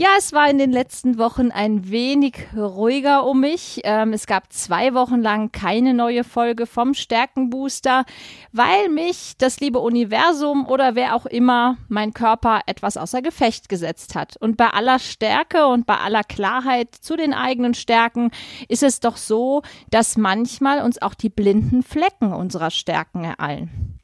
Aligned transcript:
ja, 0.00 0.08
es 0.16 0.32
war 0.32 0.48
in 0.48 0.56
den 0.56 0.72
letzten 0.72 1.18
Wochen 1.18 1.50
ein 1.50 1.90
wenig 1.90 2.46
ruhiger 2.56 3.26
um 3.26 3.40
mich. 3.40 3.82
Ähm, 3.84 4.14
es 4.14 4.26
gab 4.26 4.50
zwei 4.50 4.94
Wochen 4.94 5.20
lang 5.20 5.52
keine 5.52 5.92
neue 5.92 6.24
Folge 6.24 6.64
vom 6.64 6.94
Stärkenbooster, 6.94 8.06
weil 8.50 8.88
mich 8.88 9.34
das 9.36 9.60
liebe 9.60 9.78
Universum 9.78 10.64
oder 10.66 10.94
wer 10.94 11.14
auch 11.14 11.26
immer 11.26 11.76
mein 11.88 12.14
Körper 12.14 12.62
etwas 12.64 12.96
außer 12.96 13.20
Gefecht 13.20 13.68
gesetzt 13.68 14.14
hat. 14.14 14.38
Und 14.38 14.56
bei 14.56 14.68
aller 14.68 15.00
Stärke 15.00 15.66
und 15.66 15.84
bei 15.84 15.98
aller 15.98 16.24
Klarheit 16.24 16.94
zu 16.94 17.14
den 17.14 17.34
eigenen 17.34 17.74
Stärken 17.74 18.30
ist 18.68 18.82
es 18.82 19.00
doch 19.00 19.18
so, 19.18 19.60
dass 19.90 20.16
manchmal 20.16 20.80
uns 20.80 21.02
auch 21.02 21.12
die 21.12 21.28
blinden 21.28 21.82
Flecken 21.82 22.32
unserer 22.32 22.70
Stärken 22.70 23.24
ereilen. 23.24 23.99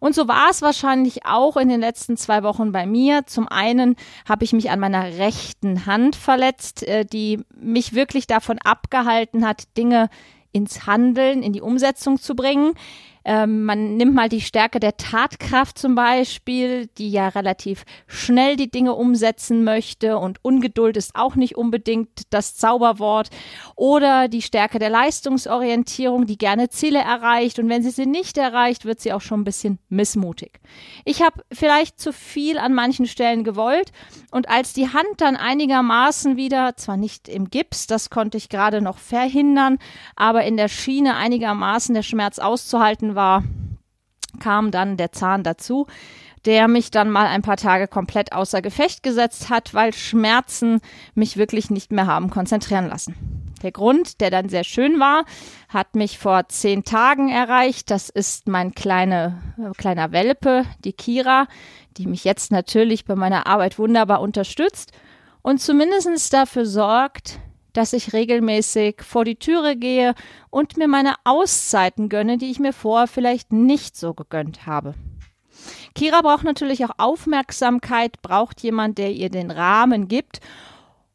Und 0.00 0.14
so 0.14 0.28
war 0.28 0.48
es 0.50 0.62
wahrscheinlich 0.62 1.26
auch 1.26 1.56
in 1.56 1.68
den 1.68 1.80
letzten 1.80 2.16
zwei 2.16 2.42
Wochen 2.42 2.72
bei 2.72 2.86
mir. 2.86 3.26
Zum 3.26 3.48
einen 3.48 3.96
habe 4.28 4.44
ich 4.44 4.52
mich 4.52 4.70
an 4.70 4.80
meiner 4.80 5.04
rechten 5.18 5.86
Hand 5.86 6.16
verletzt, 6.16 6.82
äh, 6.82 7.04
die 7.04 7.40
mich 7.54 7.94
wirklich 7.94 8.26
davon 8.26 8.58
abgehalten 8.58 9.46
hat, 9.46 9.76
Dinge 9.76 10.08
ins 10.52 10.86
Handeln, 10.86 11.42
in 11.42 11.52
die 11.52 11.60
Umsetzung 11.60 12.18
zu 12.18 12.34
bringen. 12.34 12.74
Ähm, 13.28 13.66
man 13.66 13.98
nimmt 13.98 14.14
mal 14.14 14.30
die 14.30 14.40
Stärke 14.40 14.80
der 14.80 14.96
Tatkraft 14.96 15.76
zum 15.78 15.94
Beispiel, 15.94 16.86
die 16.96 17.10
ja 17.10 17.28
relativ 17.28 17.84
schnell 18.06 18.56
die 18.56 18.70
Dinge 18.70 18.94
umsetzen 18.94 19.64
möchte 19.64 20.16
und 20.16 20.42
Ungeduld 20.42 20.96
ist 20.96 21.14
auch 21.14 21.34
nicht 21.34 21.54
unbedingt 21.54 22.08
das 22.30 22.56
Zauberwort. 22.56 23.28
Oder 23.76 24.28
die 24.28 24.40
Stärke 24.40 24.78
der 24.78 24.88
Leistungsorientierung, 24.88 26.24
die 26.24 26.38
gerne 26.38 26.70
Ziele 26.70 27.00
erreicht 27.00 27.58
und 27.58 27.68
wenn 27.68 27.82
sie 27.82 27.90
sie 27.90 28.06
nicht 28.06 28.38
erreicht, 28.38 28.86
wird 28.86 29.00
sie 29.00 29.12
auch 29.12 29.20
schon 29.20 29.42
ein 29.42 29.44
bisschen 29.44 29.78
missmutig. 29.90 30.58
Ich 31.04 31.20
habe 31.20 31.42
vielleicht 31.52 32.00
zu 32.00 32.14
viel 32.14 32.56
an 32.56 32.72
manchen 32.72 33.04
Stellen 33.04 33.44
gewollt 33.44 33.92
und 34.30 34.48
als 34.48 34.72
die 34.72 34.88
Hand 34.88 35.18
dann 35.18 35.36
einigermaßen 35.36 36.38
wieder, 36.38 36.76
zwar 36.76 36.96
nicht 36.96 37.28
im 37.28 37.50
Gips, 37.50 37.86
das 37.86 38.08
konnte 38.08 38.38
ich 38.38 38.48
gerade 38.48 38.80
noch 38.80 38.96
verhindern, 38.96 39.76
aber 40.16 40.44
in 40.44 40.56
der 40.56 40.68
Schiene 40.68 41.16
einigermaßen 41.16 41.94
der 41.94 42.02
Schmerz 42.02 42.38
auszuhalten 42.38 43.16
war, 43.18 43.42
kam 44.40 44.70
dann 44.70 44.96
der 44.96 45.12
Zahn 45.12 45.42
dazu, 45.42 45.86
der 46.44 46.68
mich 46.68 46.90
dann 46.90 47.10
mal 47.10 47.26
ein 47.26 47.42
paar 47.42 47.56
Tage 47.56 47.88
komplett 47.88 48.32
außer 48.32 48.62
Gefecht 48.62 49.02
gesetzt 49.02 49.50
hat, 49.50 49.74
weil 49.74 49.92
Schmerzen 49.92 50.80
mich 51.14 51.36
wirklich 51.36 51.68
nicht 51.68 51.92
mehr 51.92 52.06
haben 52.06 52.30
konzentrieren 52.30 52.88
lassen. 52.88 53.16
Der 53.62 53.72
Grund, 53.72 54.20
der 54.20 54.30
dann 54.30 54.48
sehr 54.48 54.62
schön 54.62 55.00
war, 55.00 55.24
hat 55.68 55.96
mich 55.96 56.18
vor 56.18 56.48
zehn 56.48 56.84
Tagen 56.84 57.28
erreicht. 57.28 57.90
Das 57.90 58.08
ist 58.08 58.46
mein 58.46 58.72
kleine, 58.72 59.42
äh, 59.58 59.72
kleiner 59.76 60.12
Welpe, 60.12 60.64
die 60.84 60.92
Kira, 60.92 61.48
die 61.96 62.06
mich 62.06 62.22
jetzt 62.22 62.52
natürlich 62.52 63.04
bei 63.04 63.16
meiner 63.16 63.48
Arbeit 63.48 63.78
wunderbar 63.78 64.20
unterstützt 64.20 64.92
und 65.42 65.60
zumindest 65.60 66.32
dafür 66.32 66.66
sorgt, 66.66 67.40
dass 67.72 67.92
ich 67.92 68.12
regelmäßig 68.12 69.02
vor 69.02 69.24
die 69.24 69.36
Türe 69.36 69.76
gehe 69.76 70.14
und 70.50 70.76
mir 70.76 70.88
meine 70.88 71.14
Auszeiten 71.24 72.08
gönne, 72.08 72.38
die 72.38 72.50
ich 72.50 72.58
mir 72.58 72.72
vorher 72.72 73.06
vielleicht 73.06 73.52
nicht 73.52 73.96
so 73.96 74.14
gegönnt 74.14 74.66
habe. 74.66 74.94
Kira 75.94 76.22
braucht 76.22 76.44
natürlich 76.44 76.84
auch 76.84 76.92
Aufmerksamkeit, 76.98 78.22
braucht 78.22 78.62
jemand, 78.62 78.98
der 78.98 79.12
ihr 79.12 79.30
den 79.30 79.50
Rahmen 79.50 80.08
gibt. 80.08 80.40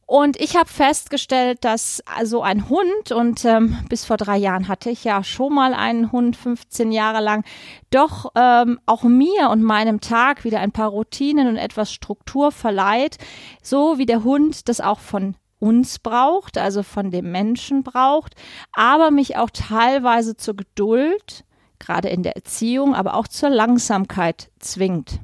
Und 0.05 0.39
ich 0.39 0.57
habe 0.57 0.69
festgestellt, 0.69 1.63
dass 1.63 2.03
so 2.23 2.43
ein 2.43 2.69
Hund, 2.69 3.11
und 3.11 3.45
ähm, 3.45 3.77
bis 3.89 4.05
vor 4.05 4.17
drei 4.17 4.37
Jahren 4.37 4.67
hatte 4.67 4.89
ich 4.89 5.03
ja 5.05 5.23
schon 5.23 5.55
mal 5.55 5.73
einen 5.73 6.11
Hund, 6.11 6.35
15 6.35 6.91
Jahre 6.91 7.23
lang, 7.23 7.45
doch 7.89 8.31
ähm, 8.35 8.79
auch 8.85 9.03
mir 9.03 9.49
und 9.49 9.63
meinem 9.63 10.01
Tag 10.01 10.43
wieder 10.43 10.59
ein 10.59 10.73
paar 10.73 10.89
Routinen 10.89 11.47
und 11.47 11.57
etwas 11.57 11.91
Struktur 11.91 12.51
verleiht, 12.51 13.17
so 13.61 13.97
wie 13.97 14.05
der 14.05 14.23
Hund 14.23 14.67
das 14.67 14.81
auch 14.81 14.99
von 14.99 15.35
uns 15.63 15.97
braucht, 15.99 16.57
also 16.57 16.83
von 16.83 17.09
dem 17.09 17.31
Menschen 17.31 17.83
braucht, 17.83 18.35
aber 18.73 19.11
mich 19.11 19.37
auch 19.37 19.49
teilweise 19.49 20.35
zur 20.35 20.57
Geduld, 20.57 21.45
gerade 21.79 22.09
in 22.09 22.21
der 22.21 22.35
Erziehung, 22.35 22.93
aber 22.93 23.13
auch 23.13 23.29
zur 23.29 23.49
Langsamkeit 23.49 24.51
zwingt. 24.59 25.21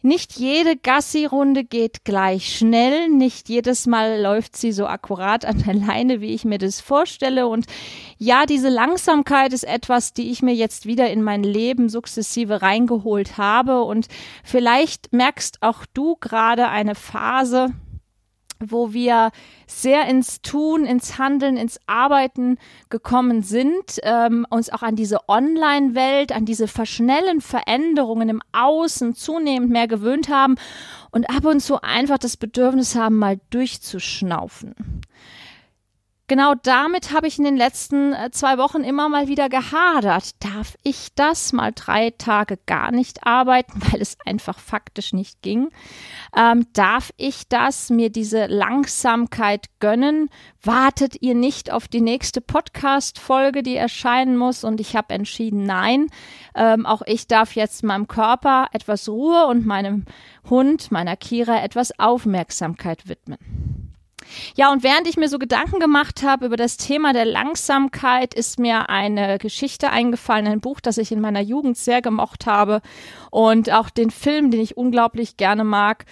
Nicht 0.00 0.38
jede 0.38 0.76
Gassi-Runde 0.76 1.64
geht 1.64 2.04
gleich 2.04 2.56
schnell, 2.56 3.08
nicht 3.08 3.50
jedes 3.50 3.86
Mal 3.86 4.22
läuft 4.22 4.56
sie 4.56 4.72
so 4.72 4.86
akkurat 4.86 5.44
an 5.44 5.62
der 5.64 5.74
Leine, 5.74 6.22
wie 6.22 6.32
ich 6.32 6.46
mir 6.46 6.58
das 6.58 6.80
vorstelle. 6.80 7.48
Und 7.48 7.66
ja, 8.16 8.46
diese 8.46 8.70
Langsamkeit 8.70 9.52
ist 9.52 9.64
etwas, 9.64 10.14
die 10.14 10.30
ich 10.30 10.40
mir 10.40 10.54
jetzt 10.54 10.86
wieder 10.86 11.10
in 11.10 11.22
mein 11.22 11.42
Leben 11.42 11.90
sukzessive 11.90 12.62
reingeholt 12.62 13.36
habe. 13.36 13.82
Und 13.82 14.06
vielleicht 14.42 15.12
merkst 15.12 15.58
auch 15.62 15.84
du 15.92 16.16
gerade 16.20 16.68
eine 16.68 16.94
Phase, 16.94 17.74
wo 18.60 18.92
wir 18.92 19.30
sehr 19.66 20.06
ins 20.06 20.42
Tun, 20.42 20.84
ins 20.84 21.18
Handeln, 21.18 21.56
ins 21.56 21.80
Arbeiten 21.86 22.58
gekommen 22.90 23.42
sind, 23.42 24.00
ähm, 24.02 24.46
uns 24.50 24.70
auch 24.70 24.82
an 24.82 24.96
diese 24.96 25.28
Online-Welt, 25.28 26.32
an 26.32 26.44
diese 26.44 26.68
verschnellen 26.68 27.40
Veränderungen 27.40 28.28
im 28.28 28.42
Außen 28.52 29.14
zunehmend 29.14 29.70
mehr 29.70 29.88
gewöhnt 29.88 30.28
haben 30.28 30.56
und 31.10 31.30
ab 31.30 31.44
und 31.44 31.60
zu 31.60 31.82
einfach 31.82 32.18
das 32.18 32.36
Bedürfnis 32.36 32.94
haben, 32.94 33.16
mal 33.16 33.40
durchzuschnaufen 33.50 34.74
genau 36.28 36.54
damit 36.62 37.12
habe 37.12 37.26
ich 37.26 37.38
in 37.38 37.44
den 37.44 37.56
letzten 37.56 38.12
äh, 38.12 38.30
zwei 38.30 38.58
Wochen 38.58 38.84
immer 38.84 39.08
mal 39.08 39.26
wieder 39.26 39.48
gehadert. 39.48 40.42
Darf 40.44 40.76
ich 40.84 41.08
das 41.14 41.52
mal 41.52 41.72
drei 41.74 42.10
Tage 42.10 42.58
gar 42.66 42.92
nicht 42.92 43.26
arbeiten, 43.26 43.80
weil 43.90 44.00
es 44.00 44.16
einfach 44.24 44.58
faktisch 44.58 45.12
nicht 45.12 45.42
ging? 45.42 45.70
Ähm, 46.36 46.66
darf 46.74 47.10
ich 47.16 47.48
das, 47.48 47.90
mir 47.90 48.10
diese 48.10 48.46
Langsamkeit 48.46 49.66
gönnen? 49.80 50.30
Wartet 50.62 51.20
ihr 51.22 51.34
nicht 51.34 51.72
auf 51.72 51.88
die 51.88 52.00
nächste 52.00 52.40
Podcast-Folge, 52.40 53.62
die 53.62 53.76
erscheinen 53.76 54.36
muss? 54.36 54.62
Und 54.62 54.80
ich 54.80 54.94
habe 54.94 55.14
entschieden, 55.14 55.64
nein. 55.64 56.08
Ähm, 56.54 56.86
auch 56.86 57.02
ich 57.06 57.26
darf 57.26 57.56
jetzt 57.56 57.82
meinem 57.82 58.06
Körper 58.06 58.68
etwas 58.72 59.08
Ruhe 59.08 59.46
und 59.46 59.66
meinem 59.66 60.04
Hund, 60.48 60.92
meiner 60.92 61.16
Kira, 61.16 61.62
etwas 61.62 61.98
Aufmerksamkeit 61.98 63.08
widmen. 63.08 63.87
Ja, 64.56 64.72
und 64.72 64.82
während 64.82 65.06
ich 65.06 65.16
mir 65.16 65.28
so 65.28 65.38
Gedanken 65.38 65.80
gemacht 65.80 66.22
habe 66.22 66.46
über 66.46 66.56
das 66.56 66.76
Thema 66.76 67.12
der 67.12 67.24
Langsamkeit, 67.24 68.34
ist 68.34 68.58
mir 68.58 68.88
eine 68.88 69.38
Geschichte 69.38 69.90
eingefallen, 69.90 70.46
ein 70.46 70.60
Buch, 70.60 70.80
das 70.80 70.98
ich 70.98 71.12
in 71.12 71.20
meiner 71.20 71.40
Jugend 71.40 71.76
sehr 71.76 72.02
gemocht 72.02 72.46
habe 72.46 72.80
und 73.30 73.72
auch 73.72 73.90
den 73.90 74.10
Film, 74.10 74.50
den 74.50 74.60
ich 74.60 74.76
unglaublich 74.76 75.36
gerne 75.36 75.64
mag. 75.64 76.04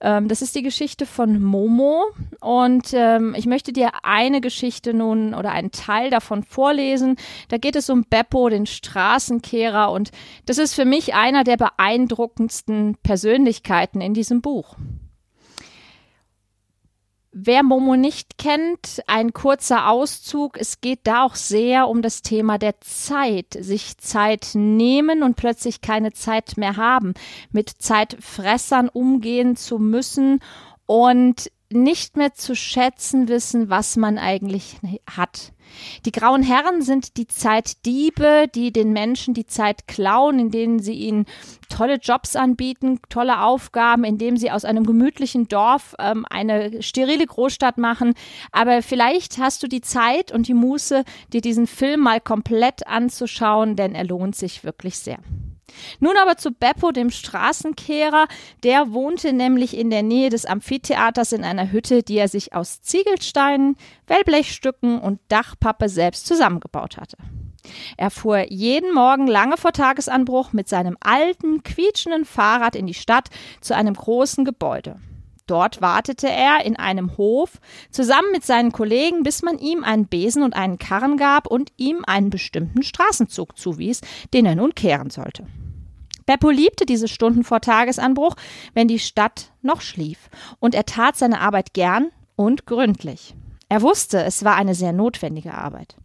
Ähm, 0.00 0.28
das 0.28 0.42
ist 0.42 0.54
die 0.54 0.62
Geschichte 0.62 1.06
von 1.06 1.42
Momo 1.42 2.04
und 2.40 2.92
ähm, 2.92 3.34
ich 3.36 3.46
möchte 3.46 3.72
dir 3.72 3.90
eine 4.02 4.40
Geschichte 4.40 4.92
nun 4.92 5.34
oder 5.34 5.52
einen 5.52 5.70
Teil 5.70 6.10
davon 6.10 6.42
vorlesen. 6.42 7.16
Da 7.48 7.56
geht 7.56 7.74
es 7.74 7.88
um 7.88 8.04
Beppo, 8.04 8.48
den 8.50 8.66
Straßenkehrer 8.66 9.90
und 9.90 10.10
das 10.44 10.58
ist 10.58 10.74
für 10.74 10.84
mich 10.84 11.14
einer 11.14 11.42
der 11.42 11.56
beeindruckendsten 11.56 12.98
Persönlichkeiten 13.02 14.02
in 14.02 14.12
diesem 14.12 14.42
Buch. 14.42 14.76
Wer 17.36 17.64
Momo 17.64 17.96
nicht 17.96 18.38
kennt, 18.38 19.02
ein 19.08 19.32
kurzer 19.32 19.88
Auszug. 19.88 20.56
Es 20.56 20.80
geht 20.80 21.00
da 21.02 21.24
auch 21.24 21.34
sehr 21.34 21.88
um 21.88 22.00
das 22.00 22.22
Thema 22.22 22.58
der 22.58 22.80
Zeit. 22.80 23.56
Sich 23.58 23.98
Zeit 23.98 24.50
nehmen 24.54 25.24
und 25.24 25.34
plötzlich 25.34 25.80
keine 25.80 26.12
Zeit 26.12 26.56
mehr 26.56 26.76
haben. 26.76 27.12
Mit 27.50 27.70
Zeitfressern 27.70 28.88
umgehen 28.88 29.56
zu 29.56 29.80
müssen 29.80 30.38
und 30.86 31.50
nicht 31.70 32.16
mehr 32.16 32.34
zu 32.34 32.54
schätzen 32.54 33.28
wissen, 33.28 33.68
was 33.68 33.96
man 33.96 34.18
eigentlich 34.18 34.76
hat. 35.10 35.52
Die 36.04 36.12
grauen 36.12 36.42
Herren 36.42 36.82
sind 36.82 37.16
die 37.16 37.26
Zeitdiebe, 37.26 38.46
die 38.54 38.72
den 38.72 38.92
Menschen 38.92 39.34
die 39.34 39.46
Zeit 39.46 39.88
klauen, 39.88 40.38
indem 40.38 40.78
sie 40.78 40.94
ihnen 40.94 41.26
tolle 41.68 41.96
Jobs 41.96 42.36
anbieten, 42.36 43.00
tolle 43.08 43.40
Aufgaben, 43.42 44.04
indem 44.04 44.36
sie 44.36 44.50
aus 44.50 44.64
einem 44.64 44.84
gemütlichen 44.84 45.48
Dorf 45.48 45.94
ähm, 45.98 46.24
eine 46.28 46.82
sterile 46.82 47.26
Großstadt 47.26 47.78
machen. 47.78 48.14
Aber 48.52 48.82
vielleicht 48.82 49.38
hast 49.38 49.62
du 49.62 49.66
die 49.66 49.80
Zeit 49.80 50.32
und 50.32 50.48
die 50.48 50.54
Muße, 50.54 51.04
dir 51.32 51.40
diesen 51.40 51.66
Film 51.66 52.00
mal 52.00 52.20
komplett 52.20 52.86
anzuschauen, 52.86 53.74
denn 53.74 53.94
er 53.94 54.04
lohnt 54.04 54.36
sich 54.36 54.64
wirklich 54.64 54.98
sehr. 54.98 55.18
Nun 56.00 56.16
aber 56.20 56.36
zu 56.36 56.50
Beppo, 56.52 56.92
dem 56.92 57.10
Straßenkehrer. 57.10 58.26
Der 58.62 58.92
wohnte 58.92 59.32
nämlich 59.32 59.76
in 59.76 59.90
der 59.90 60.02
Nähe 60.02 60.30
des 60.30 60.46
Amphitheaters 60.46 61.32
in 61.32 61.44
einer 61.44 61.72
Hütte, 61.72 62.02
die 62.02 62.16
er 62.16 62.28
sich 62.28 62.52
aus 62.54 62.82
Ziegelsteinen, 62.82 63.76
Wellblechstücken 64.06 65.00
und 65.00 65.20
Dachpappe 65.28 65.88
selbst 65.88 66.26
zusammengebaut 66.26 66.96
hatte. 66.96 67.16
Er 67.96 68.10
fuhr 68.10 68.50
jeden 68.50 68.92
Morgen 68.92 69.26
lange 69.26 69.56
vor 69.56 69.72
Tagesanbruch 69.72 70.52
mit 70.52 70.68
seinem 70.68 70.96
alten, 71.00 71.62
quietschenden 71.62 72.24
Fahrrad 72.24 72.76
in 72.76 72.86
die 72.86 72.94
Stadt 72.94 73.30
zu 73.60 73.74
einem 73.74 73.94
großen 73.94 74.44
Gebäude. 74.44 74.96
Dort 75.46 75.82
wartete 75.82 76.28
er 76.28 76.64
in 76.64 76.76
einem 76.76 77.18
Hof 77.18 77.60
zusammen 77.90 78.32
mit 78.32 78.44
seinen 78.44 78.72
Kollegen, 78.72 79.22
bis 79.22 79.42
man 79.42 79.58
ihm 79.58 79.84
einen 79.84 80.06
Besen 80.06 80.42
und 80.42 80.56
einen 80.56 80.78
Karren 80.78 81.18
gab 81.18 81.46
und 81.46 81.70
ihm 81.76 82.02
einen 82.06 82.30
bestimmten 82.30 82.82
Straßenzug 82.82 83.58
zuwies, 83.58 84.00
den 84.32 84.46
er 84.46 84.54
nun 84.54 84.74
kehren 84.74 85.10
sollte. 85.10 85.46
Beppo 86.24 86.48
liebte 86.48 86.86
diese 86.86 87.08
Stunden 87.08 87.44
vor 87.44 87.60
Tagesanbruch, 87.60 88.36
wenn 88.72 88.88
die 88.88 88.98
Stadt 88.98 89.52
noch 89.60 89.82
schlief, 89.82 90.30
und 90.58 90.74
er 90.74 90.86
tat 90.86 91.16
seine 91.16 91.40
Arbeit 91.40 91.74
gern 91.74 92.10
und 92.36 92.66
gründlich. 92.66 93.34
Er 93.68 93.82
wusste, 93.82 94.22
es 94.24 94.44
war 94.44 94.56
eine 94.56 94.74
sehr 94.74 94.92
notwendige 94.92 95.52
Arbeit. 95.52 95.96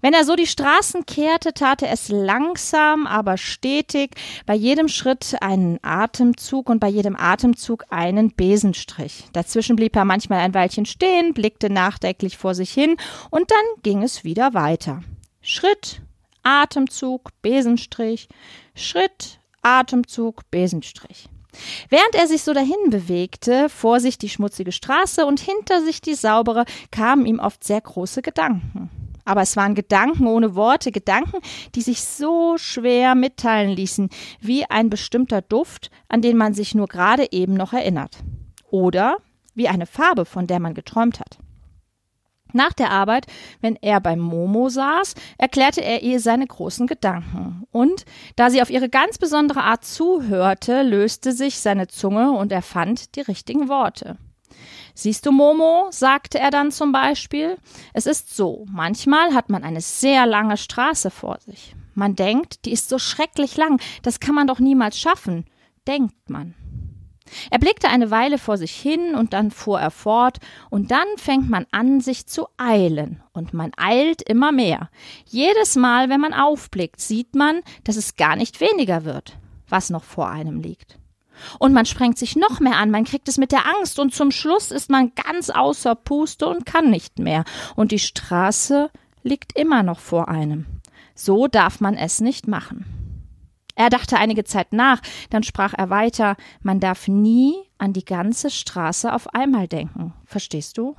Wenn 0.00 0.12
er 0.12 0.24
so 0.24 0.36
die 0.36 0.46
Straßen 0.46 1.06
kehrte, 1.06 1.54
tat 1.54 1.82
er 1.82 1.90
es 1.90 2.08
langsam, 2.08 3.06
aber 3.06 3.38
stetig, 3.38 4.10
bei 4.46 4.54
jedem 4.54 4.88
Schritt 4.88 5.36
einen 5.40 5.78
Atemzug 5.82 6.68
und 6.68 6.78
bei 6.78 6.88
jedem 6.88 7.16
Atemzug 7.16 7.84
einen 7.90 8.34
Besenstrich. 8.34 9.24
Dazwischen 9.32 9.76
blieb 9.76 9.96
er 9.96 10.04
manchmal 10.04 10.40
ein 10.40 10.54
Weilchen 10.54 10.86
stehen, 10.86 11.32
blickte 11.32 11.70
nachdenklich 11.70 12.36
vor 12.36 12.54
sich 12.54 12.70
hin 12.72 12.96
und 13.30 13.50
dann 13.50 13.82
ging 13.82 14.02
es 14.02 14.24
wieder 14.24 14.54
weiter. 14.54 15.02
Schritt, 15.40 16.02
Atemzug, 16.42 17.30
Besenstrich, 17.42 18.28
Schritt, 18.74 19.38
Atemzug, 19.62 20.42
Besenstrich. 20.50 21.28
Während 21.88 22.14
er 22.14 22.26
sich 22.26 22.42
so 22.42 22.52
dahin 22.52 22.90
bewegte, 22.90 23.68
vor 23.68 24.00
sich 24.00 24.18
die 24.18 24.28
schmutzige 24.28 24.72
Straße 24.72 25.24
und 25.24 25.40
hinter 25.40 25.82
sich 25.82 26.00
die 26.00 26.14
saubere, 26.14 26.64
kamen 26.90 27.26
ihm 27.26 27.38
oft 27.38 27.64
sehr 27.64 27.80
große 27.80 28.22
Gedanken. 28.22 28.90
Aber 29.24 29.42
es 29.42 29.56
waren 29.56 29.74
Gedanken 29.74 30.26
ohne 30.26 30.54
Worte, 30.54 30.92
Gedanken, 30.92 31.38
die 31.74 31.82
sich 31.82 32.02
so 32.02 32.58
schwer 32.58 33.14
mitteilen 33.14 33.70
ließen, 33.70 34.10
wie 34.40 34.64
ein 34.66 34.90
bestimmter 34.90 35.42
Duft, 35.42 35.90
an 36.08 36.22
den 36.22 36.36
man 36.36 36.54
sich 36.54 36.74
nur 36.74 36.86
gerade 36.86 37.32
eben 37.32 37.54
noch 37.54 37.72
erinnert. 37.72 38.18
Oder 38.70 39.16
wie 39.54 39.68
eine 39.68 39.86
Farbe, 39.86 40.24
von 40.24 40.46
der 40.46 40.60
man 40.60 40.74
geträumt 40.74 41.20
hat. 41.20 41.38
Nach 42.52 42.72
der 42.72 42.92
Arbeit, 42.92 43.26
wenn 43.60 43.76
er 43.82 44.00
beim 44.00 44.20
Momo 44.20 44.68
saß, 44.68 45.14
erklärte 45.38 45.82
er 45.82 46.02
ihr 46.02 46.20
seine 46.20 46.46
großen 46.46 46.86
Gedanken. 46.86 47.66
Und 47.72 48.04
da 48.36 48.48
sie 48.48 48.62
auf 48.62 48.70
ihre 48.70 48.88
ganz 48.88 49.18
besondere 49.18 49.64
Art 49.64 49.84
zuhörte, 49.84 50.82
löste 50.82 51.32
sich 51.32 51.58
seine 51.58 51.88
Zunge 51.88 52.30
und 52.30 52.52
er 52.52 52.62
fand 52.62 53.16
die 53.16 53.22
richtigen 53.22 53.68
Worte. 53.68 54.18
Siehst 54.94 55.26
du, 55.26 55.32
Momo, 55.32 55.88
sagte 55.90 56.38
er 56.38 56.50
dann 56.50 56.70
zum 56.70 56.92
Beispiel, 56.92 57.58
es 57.92 58.06
ist 58.06 58.34
so, 58.36 58.64
manchmal 58.70 59.34
hat 59.34 59.50
man 59.50 59.64
eine 59.64 59.80
sehr 59.80 60.24
lange 60.24 60.56
Straße 60.56 61.10
vor 61.10 61.38
sich. 61.40 61.74
Man 61.94 62.14
denkt, 62.14 62.64
die 62.64 62.72
ist 62.72 62.88
so 62.88 62.98
schrecklich 62.98 63.56
lang, 63.56 63.80
das 64.02 64.20
kann 64.20 64.36
man 64.36 64.46
doch 64.46 64.60
niemals 64.60 64.98
schaffen, 64.98 65.46
denkt 65.86 66.30
man. 66.30 66.54
Er 67.50 67.58
blickte 67.58 67.88
eine 67.88 68.10
Weile 68.10 68.38
vor 68.38 68.56
sich 68.56 68.72
hin 68.72 69.14
und 69.14 69.32
dann 69.32 69.50
fuhr 69.50 69.80
er 69.80 69.90
fort, 69.90 70.38
und 70.70 70.90
dann 70.90 71.06
fängt 71.16 71.48
man 71.48 71.66
an, 71.72 72.00
sich 72.00 72.26
zu 72.26 72.46
eilen, 72.56 73.22
und 73.32 73.52
man 73.54 73.72
eilt 73.76 74.22
immer 74.22 74.52
mehr. 74.52 74.90
Jedes 75.24 75.74
Mal, 75.74 76.08
wenn 76.08 76.20
man 76.20 76.34
aufblickt, 76.34 77.00
sieht 77.00 77.34
man, 77.34 77.62
dass 77.82 77.96
es 77.96 78.16
gar 78.16 78.36
nicht 78.36 78.60
weniger 78.60 79.04
wird, 79.04 79.38
was 79.68 79.90
noch 79.90 80.04
vor 80.04 80.28
einem 80.28 80.60
liegt. 80.60 80.98
Und 81.58 81.72
man 81.72 81.86
sprengt 81.86 82.18
sich 82.18 82.36
noch 82.36 82.60
mehr 82.60 82.76
an, 82.76 82.90
man 82.90 83.04
kriegt 83.04 83.28
es 83.28 83.38
mit 83.38 83.52
der 83.52 83.66
Angst 83.76 83.98
und 83.98 84.14
zum 84.14 84.30
Schluss 84.30 84.70
ist 84.70 84.90
man 84.90 85.12
ganz 85.14 85.50
außer 85.50 85.94
Puste 85.94 86.46
und 86.46 86.66
kann 86.66 86.90
nicht 86.90 87.18
mehr. 87.18 87.44
Und 87.76 87.92
die 87.92 87.98
Straße 87.98 88.90
liegt 89.22 89.58
immer 89.58 89.82
noch 89.82 90.00
vor 90.00 90.28
einem. 90.28 90.66
So 91.14 91.46
darf 91.46 91.80
man 91.80 91.96
es 91.96 92.20
nicht 92.20 92.48
machen. 92.48 92.84
Er 93.76 93.90
dachte 93.90 94.18
einige 94.18 94.44
Zeit 94.44 94.72
nach, 94.72 95.00
dann 95.30 95.42
sprach 95.42 95.74
er 95.76 95.90
weiter, 95.90 96.36
man 96.62 96.78
darf 96.78 97.08
nie 97.08 97.54
an 97.78 97.92
die 97.92 98.04
ganze 98.04 98.50
Straße 98.50 99.12
auf 99.12 99.34
einmal 99.34 99.66
denken. 99.66 100.12
Verstehst 100.26 100.78
du? 100.78 100.94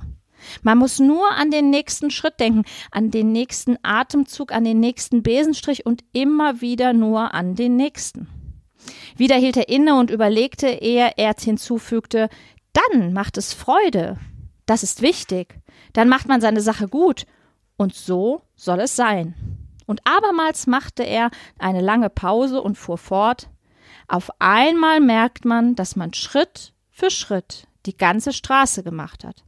Man 0.62 0.76
muss 0.76 0.98
nur 0.98 1.30
an 1.32 1.50
den 1.50 1.70
nächsten 1.70 2.10
Schritt 2.10 2.38
denken, 2.38 2.64
an 2.90 3.10
den 3.10 3.32
nächsten 3.32 3.78
Atemzug, 3.82 4.52
an 4.52 4.64
den 4.64 4.80
nächsten 4.80 5.22
Besenstrich 5.22 5.86
und 5.86 6.04
immer 6.12 6.60
wieder 6.60 6.92
nur 6.92 7.32
an 7.32 7.54
den 7.54 7.76
nächsten. 7.76 8.28
Wieder 9.16 9.36
hielt 9.36 9.56
er 9.56 9.68
inne 9.68 9.98
und 9.98 10.10
überlegte, 10.10 10.68
ehe 10.68 11.12
er 11.16 11.34
hinzufügte, 11.38 12.28
dann 12.72 13.12
macht 13.12 13.38
es 13.38 13.54
Freude. 13.54 14.18
Das 14.66 14.82
ist 14.82 15.00
wichtig. 15.00 15.58
Dann 15.92 16.08
macht 16.08 16.28
man 16.28 16.40
seine 16.40 16.60
Sache 16.60 16.88
gut. 16.88 17.26
Und 17.76 17.94
so 17.94 18.42
soll 18.54 18.80
es 18.80 18.96
sein. 18.96 19.34
Und 19.86 20.00
abermals 20.04 20.66
machte 20.66 21.02
er 21.04 21.30
eine 21.58 21.80
lange 21.80 22.10
Pause 22.10 22.60
und 22.60 22.76
fuhr 22.76 22.98
fort. 22.98 23.48
Auf 24.08 24.30
einmal 24.38 25.00
merkt 25.00 25.44
man, 25.44 25.74
dass 25.74 25.96
man 25.96 26.12
Schritt 26.12 26.72
für 26.90 27.10
Schritt 27.10 27.66
die 27.86 27.96
ganze 27.96 28.32
Straße 28.32 28.82
gemacht 28.82 29.24
hat. 29.24 29.44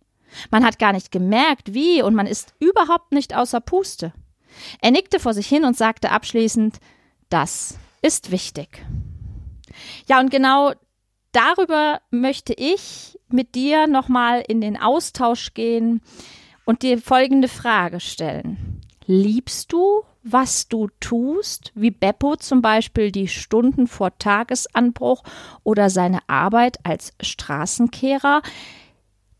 Man 0.50 0.64
hat 0.64 0.78
gar 0.78 0.92
nicht 0.92 1.10
gemerkt, 1.10 1.74
wie, 1.74 2.02
und 2.02 2.14
man 2.14 2.26
ist 2.26 2.54
überhaupt 2.60 3.12
nicht 3.12 3.34
außer 3.34 3.60
Puste. 3.60 4.12
Er 4.80 4.90
nickte 4.90 5.20
vor 5.20 5.34
sich 5.34 5.46
hin 5.46 5.64
und 5.64 5.76
sagte 5.76 6.10
abschließend, 6.10 6.78
das 7.30 7.78
ist 8.02 8.30
wichtig. 8.30 8.84
Ja, 10.06 10.20
und 10.20 10.30
genau 10.30 10.72
darüber 11.32 12.00
möchte 12.10 12.54
ich 12.54 13.18
mit 13.28 13.54
dir 13.54 13.86
nochmal 13.86 14.42
in 14.46 14.60
den 14.60 14.76
Austausch 14.76 15.54
gehen 15.54 16.00
und 16.64 16.82
dir 16.82 16.98
folgende 16.98 17.48
Frage 17.48 18.00
stellen. 18.00 18.80
Liebst 19.06 19.72
du, 19.72 20.02
was 20.22 20.68
du 20.68 20.88
tust, 21.00 21.72
wie 21.74 21.90
Beppo 21.90 22.36
zum 22.36 22.60
Beispiel 22.60 23.10
die 23.10 23.28
Stunden 23.28 23.86
vor 23.86 24.18
Tagesanbruch 24.18 25.22
oder 25.62 25.88
seine 25.88 26.20
Arbeit 26.28 26.78
als 26.84 27.14
Straßenkehrer? 27.20 28.42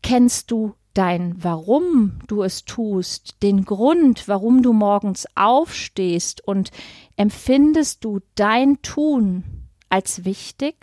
Kennst 0.01 0.49
du 0.49 0.73
dein 0.95 1.35
Warum 1.43 2.19
du 2.27 2.41
es 2.41 2.65
tust, 2.65 3.43
den 3.43 3.63
Grund, 3.63 4.27
warum 4.27 4.63
du 4.63 4.73
morgens 4.73 5.27
aufstehst 5.35 6.45
und 6.45 6.71
empfindest 7.15 8.03
du 8.03 8.19
dein 8.35 8.81
Tun 8.81 9.58
als 9.89 10.25
wichtig. 10.25 10.75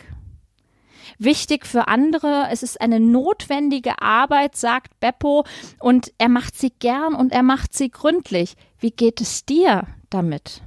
Wichtig 1.18 1.66
für 1.66 1.88
andere, 1.88 2.48
es 2.50 2.62
ist 2.62 2.80
eine 2.80 3.00
notwendige 3.00 4.00
Arbeit, 4.02 4.56
sagt 4.56 4.98
Beppo, 5.00 5.44
und 5.78 6.12
er 6.18 6.28
macht 6.28 6.56
sie 6.56 6.70
gern 6.70 7.14
und 7.14 7.32
er 7.32 7.42
macht 7.42 7.74
sie 7.74 7.90
gründlich. 7.90 8.54
Wie 8.78 8.90
geht 8.90 9.20
es 9.20 9.44
dir 9.44 9.86
damit? 10.10 10.62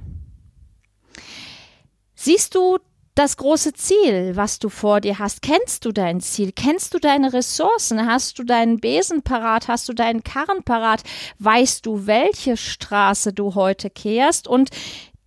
Siehst 2.14 2.54
du 2.54 2.78
das 3.14 3.36
große 3.36 3.74
Ziel, 3.74 4.36
was 4.36 4.58
du 4.60 4.68
vor 4.68 5.00
dir 5.00 5.18
hast? 5.18 5.42
Kennst 5.42 5.84
du 5.84 5.92
dein 5.92 6.20
Ziel? 6.20 6.52
Kennst 6.52 6.94
du 6.94 6.98
deine 6.98 7.32
Ressourcen? 7.32 8.06
Hast 8.06 8.38
du 8.38 8.44
deinen 8.44 8.78
Besen 8.78 9.22
parat? 9.22 9.68
Hast 9.68 9.88
du 9.88 9.92
deinen 9.92 10.22
Karren 10.22 10.62
parat? 10.62 11.02
Weißt 11.38 11.84
du, 11.84 12.06
welche 12.06 12.56
Straße 12.56 13.32
du 13.32 13.54
heute 13.54 13.90
kehrst? 13.90 14.48
Und 14.48 14.70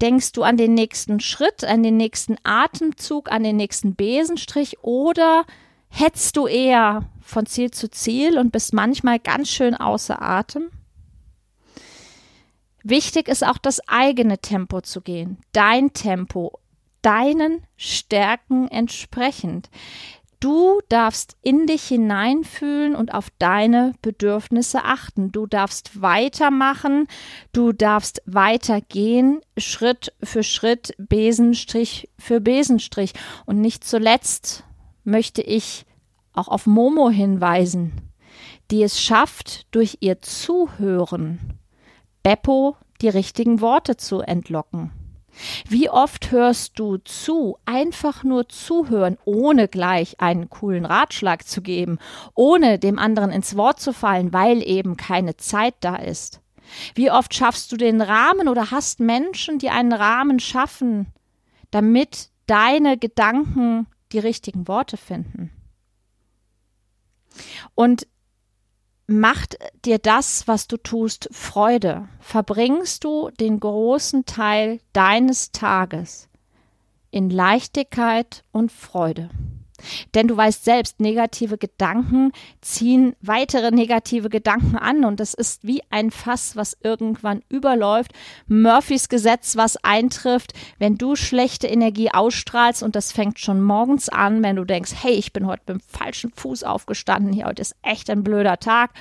Denkst 0.01 0.33
du 0.33 0.43
an 0.43 0.57
den 0.57 0.73
nächsten 0.73 1.19
Schritt, 1.19 1.63
an 1.63 1.83
den 1.83 1.97
nächsten 1.97 2.35
Atemzug, 2.43 3.31
an 3.31 3.43
den 3.43 3.55
nächsten 3.55 3.95
Besenstrich 3.95 4.83
oder 4.83 5.45
hetzt 5.89 6.35
du 6.35 6.47
eher 6.47 7.09
von 7.21 7.45
Ziel 7.45 7.71
zu 7.71 7.89
Ziel 7.89 8.37
und 8.37 8.51
bist 8.51 8.73
manchmal 8.73 9.19
ganz 9.19 9.49
schön 9.49 9.75
außer 9.75 10.21
Atem? 10.21 10.69
Wichtig 12.83 13.29
ist 13.29 13.45
auch 13.45 13.57
das 13.57 13.79
eigene 13.87 14.39
Tempo 14.39 14.81
zu 14.81 15.01
gehen, 15.01 15.37
dein 15.53 15.93
Tempo, 15.93 16.59
deinen 17.01 17.63
Stärken 17.77 18.67
entsprechend. 18.67 19.69
Du 20.43 20.81
darfst 20.89 21.37
in 21.41 21.67
dich 21.67 21.83
hineinfühlen 21.87 22.95
und 22.95 23.13
auf 23.13 23.29
deine 23.39 23.93
Bedürfnisse 24.01 24.83
achten. 24.83 25.31
Du 25.31 25.47
darfst 25.47 26.01
weitermachen, 26.01 27.07
du 27.53 27.71
darfst 27.71 28.21
weitergehen, 28.25 29.39
Schritt 29.55 30.11
für 30.21 30.43
Schritt, 30.43 30.95
Besenstrich 30.97 32.09
für 32.19 32.41
Besenstrich. 32.41 33.13
Und 33.45 33.61
nicht 33.61 33.85
zuletzt 33.85 34.65
möchte 35.05 35.41
ich 35.41 35.85
auch 36.33 36.49
auf 36.49 36.67
Momo 36.67 37.09
hinweisen, 37.09 37.93
die 38.69 38.83
es 38.83 39.01
schafft, 39.01 39.73
durch 39.73 39.99
ihr 40.01 40.21
Zuhören 40.21 41.39
Beppo 42.21 42.75
die 43.01 43.07
richtigen 43.07 43.61
Worte 43.61 43.95
zu 43.95 44.19
entlocken. 44.19 44.91
Wie 45.67 45.89
oft 45.89 46.31
hörst 46.31 46.77
du 46.79 46.97
zu, 46.97 47.57
einfach 47.65 48.23
nur 48.23 48.49
zuhören, 48.49 49.17
ohne 49.25 49.67
gleich 49.67 50.19
einen 50.19 50.49
coolen 50.49 50.85
Ratschlag 50.85 51.47
zu 51.47 51.61
geben, 51.61 51.97
ohne 52.35 52.79
dem 52.79 52.99
anderen 52.99 53.31
ins 53.31 53.57
Wort 53.57 53.79
zu 53.79 53.93
fallen, 53.93 54.33
weil 54.33 54.61
eben 54.61 54.97
keine 54.97 55.37
Zeit 55.37 55.75
da 55.79 55.95
ist? 55.95 56.41
Wie 56.95 57.11
oft 57.11 57.33
schaffst 57.33 57.71
du 57.71 57.77
den 57.77 58.01
Rahmen 58.01 58.47
oder 58.47 58.71
hast 58.71 58.99
Menschen, 58.99 59.59
die 59.59 59.69
einen 59.69 59.93
Rahmen 59.93 60.39
schaffen, 60.39 61.07
damit 61.71 62.29
deine 62.47 62.97
Gedanken 62.97 63.87
die 64.11 64.19
richtigen 64.19 64.67
Worte 64.67 64.97
finden? 64.97 65.51
Und 67.75 68.07
macht 69.07 69.57
dir 69.85 69.99
das, 69.99 70.47
was 70.47 70.67
du 70.67 70.77
tust, 70.77 71.29
Freude? 71.31 72.07
Verbringst 72.19 73.03
du 73.03 73.29
den 73.39 73.59
großen 73.59 74.25
Teil 74.25 74.79
deines 74.93 75.51
Tages 75.51 76.29
in 77.11 77.29
Leichtigkeit 77.29 78.43
und 78.51 78.71
Freude? 78.71 79.29
Denn 80.15 80.27
du 80.27 80.37
weißt 80.37 80.63
selbst, 80.63 80.99
negative 80.99 81.57
Gedanken 81.57 82.31
ziehen 82.61 83.15
weitere 83.21 83.71
negative 83.71 84.29
Gedanken 84.29 84.77
an 84.77 85.05
und 85.05 85.19
das 85.19 85.33
ist 85.33 85.65
wie 85.65 85.81
ein 85.89 86.11
Fass, 86.11 86.55
was 86.55 86.77
irgendwann 86.83 87.41
überläuft. 87.49 88.13
Murphys 88.47 89.09
Gesetz, 89.09 89.55
was 89.55 89.77
eintrifft, 89.83 90.53
wenn 90.79 90.97
du 90.97 91.15
schlechte 91.15 91.67
Energie 91.67 92.09
ausstrahlst 92.11 92.83
und 92.83 92.95
das 92.95 93.11
fängt 93.11 93.39
schon 93.39 93.61
morgens 93.61 94.09
an, 94.09 94.43
wenn 94.43 94.55
du 94.55 94.65
denkst, 94.65 94.93
hey, 95.01 95.13
ich 95.13 95.33
bin 95.33 95.47
heute 95.47 95.63
mit 95.67 95.69
dem 95.69 95.81
falschen 95.81 96.31
Fuß 96.31 96.63
aufgestanden, 96.63 97.33
hier 97.33 97.45
heute 97.45 97.61
ist 97.61 97.75
echt 97.81 98.09
ein 98.09 98.23
blöder 98.23 98.59
Tag 98.59 98.91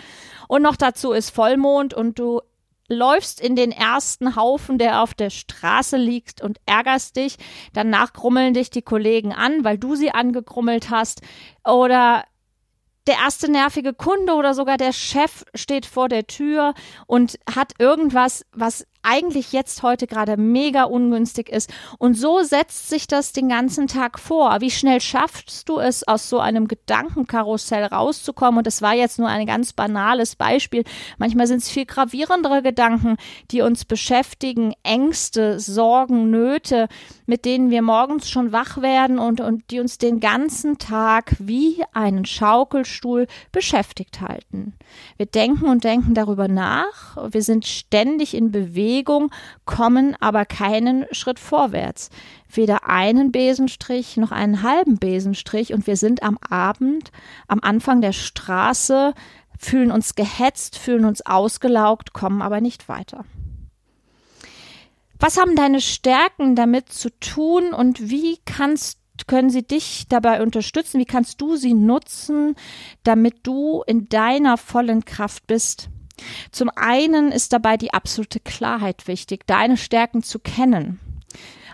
und 0.48 0.62
noch 0.62 0.76
dazu 0.76 1.12
ist 1.12 1.30
Vollmond 1.30 1.94
und 1.94 2.18
du 2.18 2.40
läufst 2.92 3.40
in 3.40 3.56
den 3.56 3.72
ersten 3.72 4.37
Haufen, 4.37 4.78
der 4.78 5.02
auf 5.02 5.14
der 5.14 5.30
Straße 5.30 5.96
liegt 5.96 6.42
und 6.42 6.61
ärgerst 6.66 7.16
dich. 7.16 7.37
Danach 7.72 8.12
grummeln 8.12 8.54
dich 8.54 8.70
die 8.70 8.82
Kollegen 8.82 9.32
an, 9.32 9.64
weil 9.64 9.78
du 9.78 9.96
sie 9.96 10.12
angegrummelt 10.12 10.90
hast. 10.90 11.22
Oder 11.64 12.25
der 13.06 13.16
erste 13.16 13.50
nervige 13.50 13.94
Kunde 13.94 14.34
oder 14.34 14.54
sogar 14.54 14.76
der 14.76 14.92
Chef 14.92 15.44
steht 15.54 15.87
vor 15.87 16.08
der 16.08 16.26
Tür 16.26 16.75
und 17.06 17.38
hat 17.52 17.72
irgendwas, 17.78 18.44
was 18.52 18.87
eigentlich 19.02 19.52
jetzt 19.52 19.82
heute 19.82 20.06
gerade 20.06 20.37
mega 20.37 20.85
ungünstig 20.85 21.49
ist. 21.49 21.73
Und 21.99 22.14
so 22.14 22.42
setzt 22.42 22.88
sich 22.88 23.06
das 23.06 23.32
den 23.32 23.49
ganzen 23.49 23.88
Tag 23.88 24.18
vor. 24.18 24.61
Wie 24.61 24.71
schnell 24.71 25.00
schaffst 25.00 25.68
du 25.68 25.78
es, 25.78 26.06
aus 26.06 26.28
so 26.28 26.38
einem 26.38 26.68
Gedankenkarussell 26.68 27.85
rauszukommen? 27.85 28.59
Und 28.59 28.66
das 28.66 28.80
war 28.80 28.94
jetzt 28.94 29.18
nur 29.18 29.28
ein 29.28 29.47
ganz 29.47 29.73
banales 29.73 30.37
Beispiel. 30.37 30.85
Manchmal 31.18 31.47
sind 31.47 31.59
es 31.59 31.68
viel 31.68 31.85
gravierendere 31.85 32.62
Gedanken, 32.62 33.16
die 33.50 33.62
uns 33.62 33.85
beschäftigen, 33.85 34.73
Ängste, 34.85 35.59
Sorgen, 35.59 36.30
Nöte, 36.30 36.88
mit 37.26 37.44
denen 37.44 37.71
wir 37.71 37.82
morgens 37.82 38.30
schon 38.30 38.52
wach 38.52 38.82
werden 38.82 39.18
und, 39.18 39.40
und 39.40 39.71
die 39.71 39.80
uns 39.80 39.99
den 39.99 40.21
ganzen 40.21 40.78
Tag 40.78 41.35
wie 41.38 41.82
einen 41.92 42.25
Schaukelstuhl 42.25 43.26
beschäftigt 43.50 44.21
halten. 44.21 44.75
Wir 45.16 45.26
denken 45.26 45.64
und 45.64 45.82
denken 45.82 46.14
darüber 46.14 46.47
nach. 46.47 47.16
Wir 47.32 47.42
sind 47.42 47.66
ständig 47.66 48.35
in 48.35 48.52
Bewegung 48.52 48.91
Bewegung, 48.92 49.30
kommen 49.64 50.16
aber 50.20 50.44
keinen 50.44 51.06
Schritt 51.12 51.38
vorwärts. 51.38 52.11
Weder 52.52 52.88
einen 52.88 53.32
Besenstrich 53.32 54.18
noch 54.18 54.32
einen 54.32 54.62
halben 54.62 54.99
Besenstrich 54.99 55.72
und 55.72 55.87
wir 55.87 55.96
sind 55.96 56.22
am 56.22 56.38
Abend, 56.50 57.11
am 57.49 57.61
Anfang 57.62 58.02
der 58.02 58.12
Straße, 58.12 59.14
fühlen 59.58 59.90
uns 59.90 60.14
gehetzt, 60.14 60.76
fühlen 60.76 61.06
uns 61.06 61.25
ausgelaugt, 61.25 62.12
kommen 62.12 62.42
aber 62.42 62.61
nicht 62.61 62.88
weiter. 62.88 63.25
Was 65.18 65.38
haben 65.38 65.56
deine 65.56 65.80
Stärken 65.80 66.54
damit 66.54 66.90
zu 66.90 67.08
tun 67.18 67.72
und 67.72 68.11
wie 68.11 68.38
kannst 68.44 68.99
können 69.26 69.50
sie 69.50 69.62
dich 69.62 70.06
dabei 70.08 70.42
unterstützen? 70.42 70.99
Wie 70.99 71.04
kannst 71.04 71.40
du 71.40 71.56
sie 71.56 71.75
nutzen, 71.75 72.56
damit 73.04 73.46
du 73.46 73.82
in 73.87 74.08
deiner 74.08 74.56
vollen 74.58 75.04
Kraft 75.04 75.46
bist? 75.46 75.88
Zum 76.50 76.71
einen 76.75 77.33
ist 77.33 77.52
dabei 77.52 77.76
die 77.76 77.95
absolute 77.95 78.40
Klarheit 78.40 79.07
wichtig, 79.09 79.47
deine 79.47 79.76
Stärken 79.76 80.23
zu 80.23 80.38
kennen. 80.38 81.00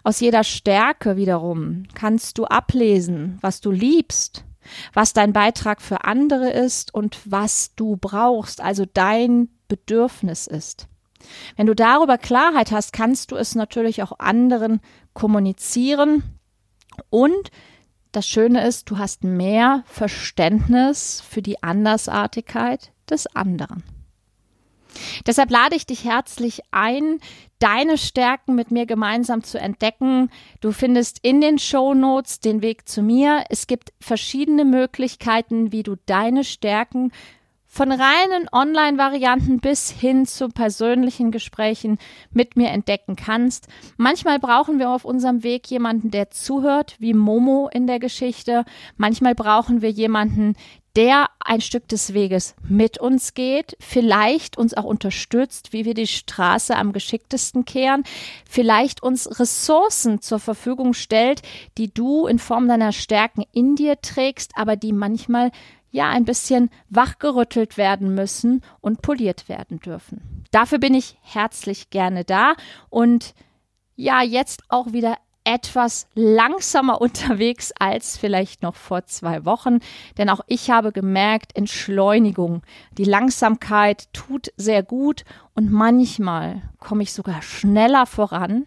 Aus 0.04 0.21
jeder 0.21 0.45
Stärke 0.45 1.16
wiederum 1.16 1.85
kannst 1.95 2.38
du 2.38 2.45
ablesen, 2.45 3.38
was 3.40 3.61
du 3.61 3.71
liebst, 3.71 4.45
was 4.92 5.12
dein 5.12 5.33
Beitrag 5.33 5.83
für 5.83 6.04
andere 6.04 6.50
ist 6.50 6.95
und 6.95 7.18
was 7.25 7.75
du 7.75 7.97
brauchst, 7.97 8.61
also 8.61 8.85
dein 8.87 9.49
Bedürfnis 9.66 10.47
ist. 10.47 10.88
Wenn 11.57 11.66
du 11.66 11.75
darüber 11.75 12.16
Klarheit 12.16 12.71
hast, 12.71 12.92
kannst 12.92 13.33
du 13.33 13.37
es 13.37 13.54
natürlich 13.54 14.02
auch 14.02 14.18
anderen 14.18 14.80
kommunizieren 15.14 16.23
und 17.11 17.50
das 18.12 18.26
Schöne 18.26 18.66
ist, 18.66 18.90
du 18.90 18.99
hast 18.99 19.25
mehr 19.25 19.83
Verständnis 19.87 21.21
für 21.21 21.42
die 21.42 21.62
Andersartigkeit 21.62 22.92
des 23.11 23.26
anderen. 23.26 23.85
Deshalb 25.26 25.50
lade 25.50 25.76
ich 25.76 25.87
dich 25.87 26.04
herzlich 26.04 26.62
ein, 26.71 27.21
deine 27.59 27.99
Stärken 27.99 28.54
mit 28.54 28.71
mir 28.71 28.87
gemeinsam 28.87 29.42
zu 29.42 29.59
entdecken. 29.59 30.30
Du 30.61 30.73
findest 30.73 31.18
in 31.23 31.40
den 31.40 31.59
Show 31.59 31.95
Notes 31.95 32.40
den 32.40 32.62
Weg 32.62 32.88
zu 32.88 33.02
mir. 33.02 33.45
Es 33.49 33.66
gibt 33.66 33.92
verschiedene 34.00 34.64
Möglichkeiten, 34.64 35.73
wie 35.73 35.83
du 35.83 35.97
deine 36.07 36.45
Stärken 36.45 37.12
von 37.71 37.92
reinen 37.92 38.49
Online-Varianten 38.50 39.61
bis 39.61 39.90
hin 39.90 40.26
zu 40.26 40.49
persönlichen 40.49 41.30
Gesprächen 41.30 41.99
mit 42.30 42.57
mir 42.57 42.71
entdecken 42.71 43.14
kannst. 43.14 43.68
Manchmal 43.99 44.38
brauchen 44.38 44.78
wir 44.78 44.88
auf 44.90 45.04
unserem 45.04 45.42
Weg 45.42 45.71
jemanden, 45.71 46.11
der 46.11 46.30
zuhört, 46.30 46.97
wie 46.99 47.12
Momo 47.12 47.68
in 47.73 47.87
der 47.87 47.99
Geschichte. 47.99 48.64
Manchmal 48.97 49.35
brauchen 49.35 49.83
wir 49.83 49.90
jemanden, 49.90 50.57
der 50.98 51.30
ein 51.38 51.60
Stück 51.60 51.86
des 51.86 52.12
Weges 52.12 52.56
mit 52.68 52.98
uns 52.98 53.34
geht, 53.34 53.76
vielleicht 53.78 54.58
uns 54.58 54.74
auch 54.74 54.82
unterstützt, 54.82 55.72
wie 55.72 55.84
wir 55.84 55.94
die 55.94 56.08
Straße 56.08 56.74
am 56.74 56.92
geschicktesten 56.92 57.64
kehren, 57.64 58.02
vielleicht 58.50 59.00
uns 59.00 59.38
Ressourcen 59.38 60.20
zur 60.20 60.40
Verfügung 60.40 60.94
stellt, 60.94 61.42
die 61.78 61.94
du 61.94 62.26
in 62.26 62.40
Form 62.40 62.66
deiner 62.66 62.90
Stärken 62.90 63.44
in 63.52 63.76
dir 63.76 64.00
trägst, 64.00 64.50
aber 64.56 64.74
die 64.74 64.92
manchmal 64.92 65.52
ja 65.92 66.10
ein 66.10 66.24
bisschen 66.24 66.68
wachgerüttelt 66.90 67.76
werden 67.76 68.16
müssen 68.16 68.62
und 68.80 69.00
poliert 69.00 69.48
werden 69.48 69.78
dürfen. 69.78 70.44
Dafür 70.50 70.78
bin 70.78 70.94
ich 70.94 71.16
herzlich 71.22 71.90
gerne 71.90 72.24
da 72.24 72.54
und 72.90 73.34
ja, 73.94 74.22
jetzt 74.22 74.64
auch 74.68 74.92
wieder 74.92 75.16
etwas 75.48 76.06
langsamer 76.14 77.00
unterwegs 77.00 77.72
als 77.78 78.18
vielleicht 78.18 78.62
noch 78.62 78.76
vor 78.76 79.06
zwei 79.06 79.44
Wochen. 79.46 79.78
Denn 80.18 80.28
auch 80.28 80.40
ich 80.46 80.70
habe 80.70 80.92
gemerkt, 80.92 81.56
Entschleunigung, 81.56 82.62
die 82.92 83.04
Langsamkeit 83.04 84.12
tut 84.12 84.52
sehr 84.56 84.82
gut 84.82 85.24
und 85.54 85.72
manchmal 85.72 86.62
komme 86.78 87.02
ich 87.02 87.14
sogar 87.14 87.40
schneller 87.40 88.04
voran 88.04 88.66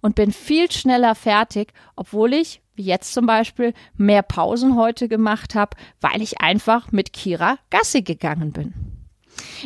und 0.00 0.14
bin 0.14 0.32
viel 0.32 0.70
schneller 0.72 1.14
fertig, 1.14 1.72
obwohl 1.96 2.32
ich, 2.32 2.62
wie 2.74 2.84
jetzt 2.84 3.12
zum 3.12 3.26
Beispiel, 3.26 3.74
mehr 3.96 4.22
Pausen 4.22 4.76
heute 4.76 5.08
gemacht 5.08 5.54
habe, 5.54 5.76
weil 6.00 6.22
ich 6.22 6.40
einfach 6.40 6.92
mit 6.92 7.12
Kira 7.12 7.58
Gassi 7.70 8.02
gegangen 8.02 8.52
bin. 8.52 8.85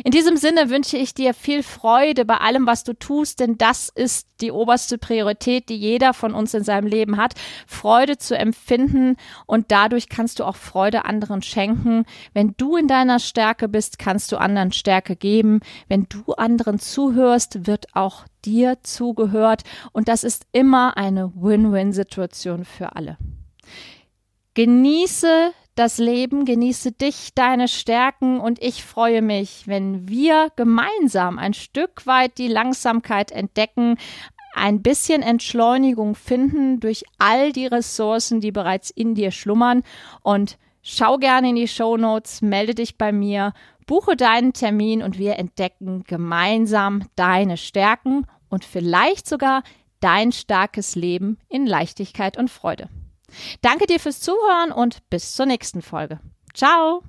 In 0.03 0.11
diesem 0.11 0.37
Sinne 0.37 0.69
wünsche 0.69 0.97
ich 0.97 1.13
dir 1.13 1.33
viel 1.33 1.63
Freude 1.63 2.25
bei 2.25 2.37
allem, 2.37 2.65
was 2.67 2.83
du 2.83 2.93
tust, 2.93 3.39
denn 3.39 3.57
das 3.57 3.89
ist 3.89 4.27
die 4.41 4.51
oberste 4.51 4.97
Priorität, 4.97 5.69
die 5.69 5.75
jeder 5.75 6.13
von 6.13 6.33
uns 6.33 6.53
in 6.53 6.63
seinem 6.63 6.87
Leben 6.87 7.17
hat, 7.17 7.35
Freude 7.67 8.17
zu 8.17 8.37
empfinden 8.37 9.17
und 9.45 9.71
dadurch 9.71 10.09
kannst 10.09 10.39
du 10.39 10.45
auch 10.45 10.55
Freude 10.55 11.05
anderen 11.05 11.41
schenken. 11.41 12.05
Wenn 12.33 12.55
du 12.57 12.75
in 12.75 12.87
deiner 12.87 13.19
Stärke 13.19 13.67
bist, 13.67 13.99
kannst 13.99 14.31
du 14.31 14.37
anderen 14.37 14.71
Stärke 14.71 15.15
geben. 15.15 15.59
Wenn 15.87 16.07
du 16.09 16.33
anderen 16.33 16.79
zuhörst, 16.79 17.67
wird 17.67 17.87
auch 17.93 18.25
dir 18.43 18.79
zugehört 18.81 19.63
und 19.91 20.07
das 20.07 20.23
ist 20.23 20.45
immer 20.51 20.97
eine 20.97 21.31
Win-Win-Situation 21.35 22.65
für 22.65 22.95
alle. 22.95 23.17
Genieße 24.53 25.53
das 25.75 25.97
Leben, 25.97 26.45
genieße 26.45 26.91
dich, 26.91 27.33
deine 27.33 27.67
Stärken 27.67 28.39
und 28.39 28.61
ich 28.61 28.83
freue 28.83 29.21
mich, 29.21 29.67
wenn 29.67 30.07
wir 30.09 30.51
gemeinsam 30.55 31.39
ein 31.39 31.53
Stück 31.53 32.05
weit 32.05 32.37
die 32.37 32.47
Langsamkeit 32.47 33.31
entdecken, 33.31 33.97
ein 34.53 34.81
bisschen 34.81 35.21
Entschleunigung 35.21 36.15
finden 36.15 36.79
durch 36.79 37.03
all 37.19 37.53
die 37.53 37.67
Ressourcen, 37.67 38.41
die 38.41 38.51
bereits 38.51 38.89
in 38.89 39.15
dir 39.15 39.31
schlummern 39.31 39.83
und 40.23 40.57
schau 40.81 41.17
gerne 41.17 41.49
in 41.49 41.55
die 41.55 41.69
Show 41.69 41.95
Notes, 41.95 42.41
melde 42.41 42.75
dich 42.75 42.97
bei 42.97 43.11
mir, 43.11 43.53
buche 43.87 44.15
deinen 44.15 44.53
Termin 44.53 45.01
und 45.01 45.17
wir 45.17 45.39
entdecken 45.39 46.03
gemeinsam 46.05 47.07
deine 47.15 47.57
Stärken 47.57 48.27
und 48.49 48.65
vielleicht 48.65 49.27
sogar 49.27 49.63
dein 50.01 50.31
starkes 50.31 50.95
Leben 50.95 51.37
in 51.47 51.65
Leichtigkeit 51.65 52.37
und 52.37 52.49
Freude. 52.49 52.89
Danke 53.61 53.85
dir 53.85 53.99
fürs 53.99 54.19
Zuhören 54.19 54.71
und 54.71 55.09
bis 55.09 55.33
zur 55.33 55.45
nächsten 55.45 55.81
Folge. 55.81 56.19
Ciao! 56.53 57.03